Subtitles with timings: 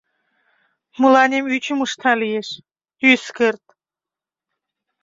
[1.01, 2.49] Мыланем ӱчым ышта лиеш,
[3.11, 3.63] ӱскырт!